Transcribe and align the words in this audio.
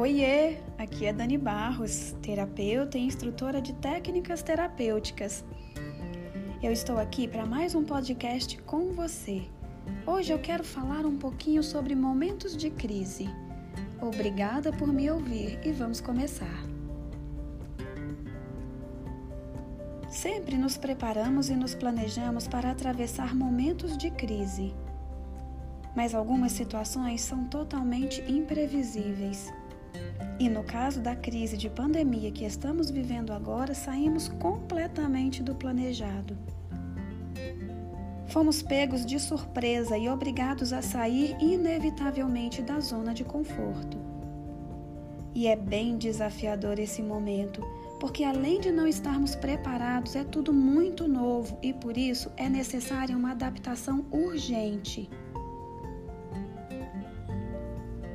Oiê, 0.00 0.58
aqui 0.78 1.06
é 1.06 1.12
Dani 1.12 1.36
Barros, 1.36 2.14
terapeuta 2.22 2.96
e 2.96 3.00
instrutora 3.00 3.60
de 3.60 3.72
técnicas 3.72 4.44
terapêuticas. 4.44 5.44
Eu 6.62 6.70
estou 6.70 6.98
aqui 6.98 7.26
para 7.26 7.44
mais 7.44 7.74
um 7.74 7.82
podcast 7.82 8.62
com 8.62 8.92
você. 8.92 9.42
Hoje 10.06 10.32
eu 10.32 10.38
quero 10.38 10.62
falar 10.62 11.04
um 11.04 11.18
pouquinho 11.18 11.64
sobre 11.64 11.96
momentos 11.96 12.56
de 12.56 12.70
crise. 12.70 13.28
Obrigada 14.00 14.72
por 14.72 14.86
me 14.86 15.10
ouvir 15.10 15.58
e 15.66 15.72
vamos 15.72 16.00
começar. 16.00 16.62
Sempre 20.08 20.56
nos 20.56 20.76
preparamos 20.76 21.50
e 21.50 21.56
nos 21.56 21.74
planejamos 21.74 22.46
para 22.46 22.70
atravessar 22.70 23.34
momentos 23.34 23.98
de 23.98 24.12
crise. 24.12 24.72
Mas 25.96 26.14
algumas 26.14 26.52
situações 26.52 27.20
são 27.20 27.48
totalmente 27.48 28.20
imprevisíveis 28.30 29.52
e 30.38 30.48
no 30.48 30.62
caso 30.62 31.00
da 31.00 31.16
crise 31.16 31.56
de 31.56 31.68
pandemia 31.68 32.30
que 32.30 32.44
estamos 32.44 32.90
vivendo 32.90 33.32
agora, 33.32 33.74
saímos 33.74 34.28
completamente 34.28 35.42
do 35.42 35.54
planejado. 35.54 36.36
Fomos 38.28 38.62
pegos 38.62 39.04
de 39.04 39.18
surpresa 39.18 39.96
e 39.96 40.08
obrigados 40.08 40.72
a 40.72 40.82
sair 40.82 41.36
inevitavelmente 41.40 42.62
da 42.62 42.78
zona 42.78 43.12
de 43.12 43.24
conforto. 43.24 43.98
E 45.34 45.46
é 45.46 45.56
bem 45.56 45.96
desafiador 45.96 46.78
esse 46.78 47.02
momento, 47.02 47.62
porque 47.98 48.22
além 48.22 48.60
de 48.60 48.70
não 48.70 48.86
estarmos 48.86 49.34
preparados, 49.34 50.14
é 50.14 50.22
tudo 50.22 50.52
muito 50.52 51.08
novo 51.08 51.58
e 51.62 51.72
por 51.72 51.96
isso 51.96 52.30
é 52.36 52.48
necessária 52.48 53.16
uma 53.16 53.32
adaptação 53.32 54.04
urgente. 54.10 55.10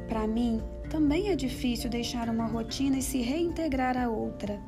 Para 0.07 0.27
mim, 0.27 0.61
também 0.93 1.29
é 1.29 1.35
difícil 1.35 1.89
deixar 1.89 2.29
uma 2.29 2.45
rotina 2.45 2.99
e 2.99 3.01
se 3.01 3.19
reintegrar 3.19 3.97
a 3.97 4.07
outra. 4.07 4.61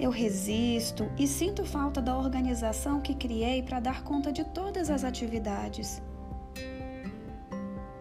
Eu 0.00 0.10
resisto 0.10 1.06
e 1.18 1.28
sinto 1.28 1.62
falta 1.62 2.00
da 2.00 2.16
organização 2.16 3.02
que 3.02 3.14
criei 3.14 3.62
para 3.62 3.80
dar 3.80 4.02
conta 4.02 4.32
de 4.32 4.42
todas 4.44 4.88
as 4.88 5.04
atividades. 5.04 6.00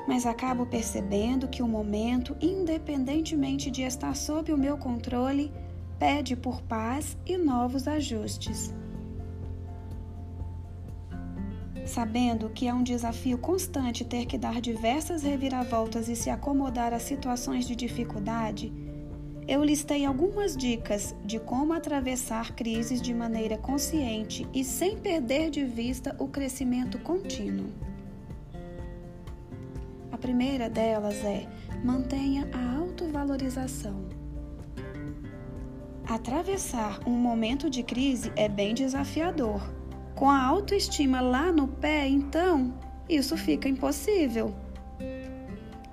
Mas 0.07 0.25
acabo 0.25 0.65
percebendo 0.65 1.49
que 1.49 1.61
o 1.61 1.67
momento, 1.67 2.37
independentemente 2.39 3.69
de 3.69 3.81
estar 3.81 4.15
sob 4.15 4.53
o 4.53 4.57
meu 4.57 4.77
controle, 4.77 5.51
pede 5.99 6.37
por 6.37 6.61
paz 6.61 7.17
e 7.25 7.35
novos 7.35 7.85
ajustes. 7.85 8.73
Sabendo 11.85 12.49
que 12.49 12.67
é 12.67 12.73
um 12.73 12.81
desafio 12.81 13.37
constante 13.37 14.05
ter 14.05 14.25
que 14.25 14.37
dar 14.37 14.61
diversas 14.61 15.23
reviravoltas 15.23 16.07
e 16.07 16.15
se 16.15 16.29
acomodar 16.29 16.93
a 16.93 16.99
situações 16.99 17.67
de 17.67 17.75
dificuldade, 17.75 18.71
eu 19.45 19.61
listei 19.61 20.05
algumas 20.05 20.55
dicas 20.55 21.13
de 21.25 21.37
como 21.37 21.73
atravessar 21.73 22.53
crises 22.55 23.01
de 23.01 23.13
maneira 23.13 23.57
consciente 23.57 24.47
e 24.53 24.63
sem 24.63 24.97
perder 24.97 25.49
de 25.49 25.65
vista 25.65 26.15
o 26.17 26.29
crescimento 26.29 26.97
contínuo. 26.99 27.67
A 30.09 30.17
primeira 30.17 30.69
delas 30.69 31.17
é 31.25 31.45
mantenha 31.83 32.49
a 32.53 32.77
autovalorização. 32.77 34.07
Atravessar 36.07 37.01
um 37.05 37.17
momento 37.17 37.69
de 37.69 37.83
crise 37.83 38.31
é 38.37 38.47
bem 38.47 38.73
desafiador 38.73 39.82
com 40.15 40.29
a 40.29 40.43
autoestima 40.43 41.21
lá 41.21 41.51
no 41.51 41.67
pé, 41.67 42.07
então, 42.07 42.73
isso 43.09 43.35
fica 43.35 43.67
impossível. 43.67 44.53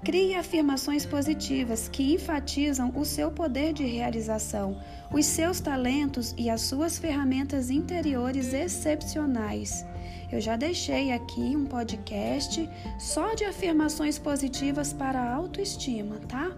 Crie 0.02 0.34
afirmações 0.34 1.04
positivas 1.04 1.88
que 1.88 2.14
enfatizam 2.14 2.90
o 2.96 3.04
seu 3.04 3.30
poder 3.30 3.74
de 3.74 3.84
realização, 3.84 4.80
os 5.12 5.26
seus 5.26 5.60
talentos 5.60 6.34
e 6.38 6.48
as 6.48 6.62
suas 6.62 6.98
ferramentas 6.98 7.68
interiores 7.68 8.54
excepcionais. 8.54 9.84
Eu 10.32 10.40
já 10.40 10.56
deixei 10.56 11.12
aqui 11.12 11.54
um 11.54 11.66
podcast 11.66 12.68
só 12.98 13.34
de 13.34 13.44
afirmações 13.44 14.18
positivas 14.18 14.92
para 14.92 15.20
a 15.20 15.34
autoestima, 15.34 16.16
tá? 16.28 16.56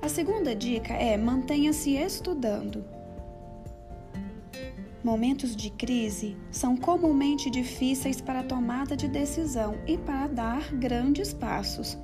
A 0.00 0.08
segunda 0.08 0.54
dica 0.54 0.94
é 0.94 1.16
mantenha-se 1.16 1.96
estudando. 1.96 2.84
Momentos 5.04 5.54
de 5.54 5.68
crise 5.68 6.34
são 6.50 6.78
comumente 6.78 7.50
difíceis 7.50 8.22
para 8.22 8.40
a 8.40 8.42
tomada 8.42 8.96
de 8.96 9.06
decisão 9.06 9.76
e 9.86 9.98
para 9.98 10.26
dar 10.26 10.74
grandes 10.74 11.30
passos. 11.34 11.98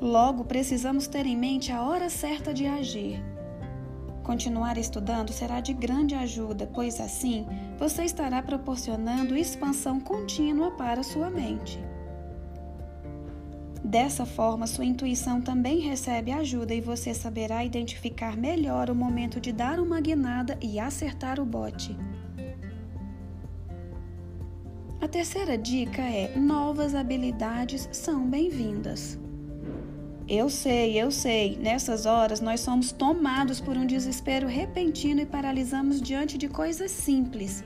Logo, 0.00 0.42
precisamos 0.42 1.06
ter 1.06 1.26
em 1.26 1.36
mente 1.36 1.70
a 1.70 1.82
hora 1.82 2.08
certa 2.08 2.54
de 2.54 2.66
agir. 2.66 3.22
Continuar 4.22 4.78
estudando 4.78 5.34
será 5.34 5.60
de 5.60 5.74
grande 5.74 6.14
ajuda, 6.14 6.66
pois 6.72 6.98
assim 6.98 7.46
você 7.78 8.04
estará 8.04 8.42
proporcionando 8.42 9.36
expansão 9.36 10.00
contínua 10.00 10.70
para 10.70 11.02
sua 11.02 11.28
mente. 11.28 11.78
Dessa 13.92 14.24
forma, 14.24 14.66
sua 14.66 14.86
intuição 14.86 15.38
também 15.38 15.80
recebe 15.80 16.32
ajuda 16.32 16.72
e 16.72 16.80
você 16.80 17.12
saberá 17.12 17.62
identificar 17.62 18.38
melhor 18.38 18.88
o 18.88 18.94
momento 18.94 19.38
de 19.38 19.52
dar 19.52 19.78
uma 19.78 20.00
guinada 20.00 20.56
e 20.62 20.80
acertar 20.80 21.38
o 21.38 21.44
bote. 21.44 21.94
A 24.98 25.06
terceira 25.06 25.58
dica 25.58 26.00
é: 26.00 26.34
novas 26.38 26.94
habilidades 26.94 27.86
são 27.92 28.26
bem-vindas. 28.26 29.18
Eu 30.26 30.48
sei, 30.48 30.98
eu 30.98 31.10
sei, 31.10 31.58
nessas 31.58 32.06
horas 32.06 32.40
nós 32.40 32.60
somos 32.60 32.92
tomados 32.92 33.60
por 33.60 33.76
um 33.76 33.84
desespero 33.84 34.46
repentino 34.46 35.20
e 35.20 35.26
paralisamos 35.26 36.00
diante 36.00 36.38
de 36.38 36.48
coisas 36.48 36.90
simples. 36.90 37.62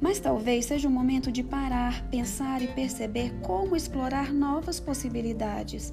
Mas 0.00 0.20
talvez 0.20 0.66
seja 0.66 0.88
o 0.88 0.90
momento 0.90 1.32
de 1.32 1.42
parar, 1.42 2.08
pensar 2.08 2.62
e 2.62 2.68
perceber 2.68 3.34
como 3.40 3.74
explorar 3.74 4.32
novas 4.32 4.78
possibilidades. 4.78 5.92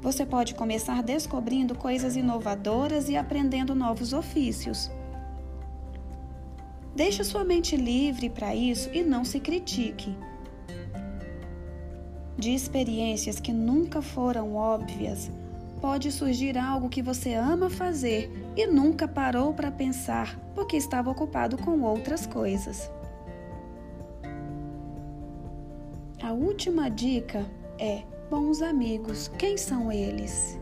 Você 0.00 0.26
pode 0.26 0.54
começar 0.54 1.02
descobrindo 1.02 1.74
coisas 1.74 2.16
inovadoras 2.16 3.08
e 3.08 3.16
aprendendo 3.16 3.74
novos 3.74 4.12
ofícios. 4.12 4.90
Deixe 6.94 7.22
sua 7.24 7.44
mente 7.44 7.76
livre 7.76 8.30
para 8.30 8.54
isso 8.54 8.88
e 8.92 9.02
não 9.02 9.24
se 9.24 9.38
critique. 9.38 10.16
De 12.38 12.54
experiências 12.54 13.40
que 13.40 13.52
nunca 13.52 14.02
foram 14.02 14.54
óbvias, 14.54 15.30
pode 15.80 16.10
surgir 16.10 16.56
algo 16.58 16.88
que 16.88 17.02
você 17.02 17.34
ama 17.34 17.70
fazer 17.70 18.30
e 18.56 18.66
nunca 18.66 19.06
parou 19.06 19.52
para 19.52 19.70
pensar 19.70 20.38
porque 20.54 20.76
estava 20.76 21.10
ocupado 21.10 21.58
com 21.58 21.82
outras 21.82 22.26
coisas. 22.26 22.90
A 26.22 26.32
última 26.32 26.88
dica 26.88 27.44
é: 27.78 28.02
bons 28.30 28.62
amigos, 28.62 29.30
quem 29.38 29.56
são 29.56 29.92
eles? 29.92 30.58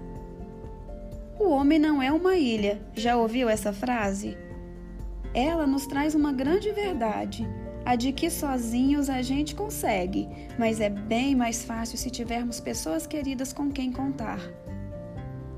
O 1.38 1.48
homem 1.48 1.78
não 1.78 2.02
é 2.02 2.12
uma 2.12 2.36
ilha. 2.36 2.80
Já 2.94 3.16
ouviu 3.16 3.48
essa 3.48 3.72
frase? 3.72 4.36
Ela 5.32 5.66
nos 5.66 5.86
traz 5.86 6.14
uma 6.14 6.32
grande 6.32 6.70
verdade, 6.70 7.48
a 7.84 7.96
de 7.96 8.12
que 8.12 8.30
sozinhos 8.30 9.10
a 9.10 9.20
gente 9.20 9.54
consegue, 9.54 10.28
mas 10.58 10.80
é 10.80 10.88
bem 10.88 11.34
mais 11.34 11.64
fácil 11.64 11.98
se 11.98 12.10
tivermos 12.10 12.60
pessoas 12.60 13.06
queridas 13.06 13.52
com 13.52 13.70
quem 13.70 13.90
contar. 13.90 14.38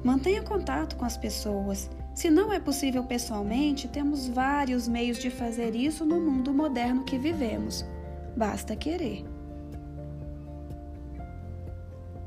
Mantenha 0.06 0.40
contato 0.40 0.94
com 0.94 1.04
as 1.04 1.16
pessoas. 1.16 1.90
Se 2.14 2.30
não 2.30 2.52
é 2.52 2.60
possível 2.60 3.02
pessoalmente, 3.02 3.88
temos 3.88 4.28
vários 4.28 4.86
meios 4.86 5.18
de 5.18 5.30
fazer 5.30 5.74
isso 5.74 6.04
no 6.04 6.20
mundo 6.20 6.54
moderno 6.54 7.02
que 7.02 7.18
vivemos. 7.18 7.84
Basta 8.36 8.76
querer. 8.76 9.24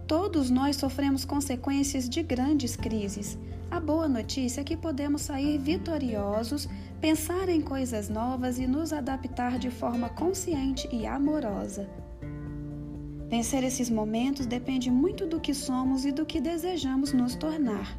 Todos 0.06 0.50
nós 0.50 0.76
sofremos 0.76 1.24
consequências 1.24 2.10
de 2.10 2.22
grandes 2.22 2.76
crises. 2.76 3.38
A 3.72 3.80
boa 3.80 4.10
notícia 4.10 4.60
é 4.60 4.64
que 4.66 4.76
podemos 4.76 5.22
sair 5.22 5.58
vitoriosos, 5.58 6.68
pensar 7.00 7.48
em 7.48 7.62
coisas 7.62 8.10
novas 8.10 8.60
e 8.60 8.68
nos 8.68 8.92
adaptar 8.92 9.58
de 9.58 9.72
forma 9.72 10.10
consciente 10.10 10.90
e 10.92 11.08
amorosa. 11.08 11.88
Vencer 13.30 13.64
esses 13.64 13.92
momentos 13.92 14.48
depende 14.48 14.90
muito 14.90 15.28
do 15.28 15.40
que 15.40 15.54
somos 15.54 16.04
e 16.04 16.12
do 16.12 16.26
que 16.26 16.42
desejamos 16.42 17.14
nos 17.14 17.36
tornar. 17.36 17.96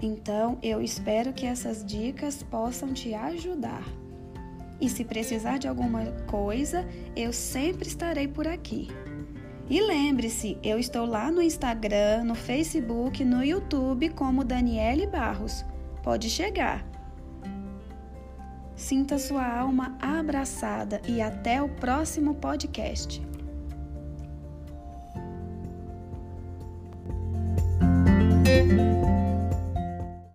Então, 0.00 0.58
eu 0.62 0.82
espero 0.82 1.32
que 1.32 1.46
essas 1.46 1.82
dicas 1.84 2.42
possam 2.42 2.92
te 2.92 3.14
ajudar. 3.14 3.82
E 4.80 4.88
se 4.88 5.04
precisar 5.04 5.58
de 5.58 5.66
alguma 5.66 6.04
coisa, 6.26 6.86
eu 7.16 7.32
sempre 7.32 7.88
estarei 7.88 8.28
por 8.28 8.46
aqui. 8.46 8.88
E 9.70 9.80
lembre-se, 9.80 10.56
eu 10.62 10.78
estou 10.78 11.04
lá 11.04 11.30
no 11.30 11.42
Instagram, 11.42 12.24
no 12.24 12.34
Facebook, 12.34 13.24
no 13.24 13.42
YouTube 13.42 14.10
como 14.10 14.44
Daniele 14.44 15.06
Barros. 15.06 15.64
Pode 16.02 16.30
chegar. 16.30 16.97
Sinta 18.78 19.18
sua 19.18 19.44
alma 19.44 19.98
abraçada 20.00 21.02
e 21.06 21.20
até 21.20 21.60
o 21.60 21.68
próximo 21.68 22.36
podcast. 22.36 23.20